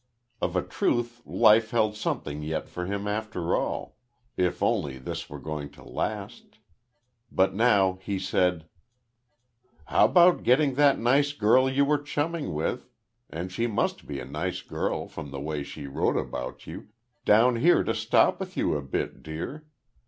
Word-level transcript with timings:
Of 0.41 0.55
a 0.55 0.63
truth 0.63 1.21
life 1.27 1.69
held 1.69 1.95
something 1.95 2.41
yet 2.41 2.67
for 2.67 2.87
him 2.87 3.07
after 3.07 3.55
all, 3.55 3.97
if 4.35 4.63
only 4.63 4.97
this 4.97 5.29
were 5.29 5.37
going 5.37 5.69
to 5.73 5.83
last. 5.83 6.57
But 7.31 7.53
now 7.53 7.99
he 8.01 8.17
said: 8.17 8.67
"How 9.85 10.05
about 10.05 10.41
getting 10.41 10.73
that 10.73 10.97
nice 10.97 11.33
girl 11.33 11.69
you 11.69 11.85
were 11.85 11.99
chumming 12.01 12.51
with 12.55 12.89
and 13.29 13.51
she 13.51 13.67
must 13.67 14.07
be 14.07 14.19
a 14.19 14.25
nice 14.25 14.63
girl 14.63 15.07
from 15.07 15.29
the 15.29 15.39
way 15.39 15.61
she 15.61 15.85
wrote 15.85 16.17
about 16.17 16.65
you 16.65 16.87
down 17.23 17.57
here 17.57 17.83
to 17.83 17.93
stop 17.93 18.39
with 18.39 18.57
you 18.57 18.75
a 18.75 18.81
bit, 18.81 19.21
dear? 19.21 19.67